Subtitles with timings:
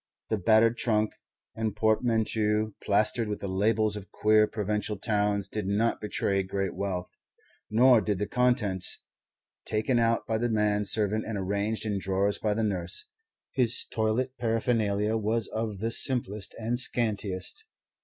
[0.29, 1.13] The battered trunk
[1.53, 7.15] and portmanteau plastered with the labels of queer provincial towns did not betray great wealth.
[7.69, 9.03] Nor did the contents,
[9.63, 13.05] taken out by the man servant and arranged in drawers by the nurse.
[13.51, 17.63] His toilet paraphernalia was of the simplest and scantiest.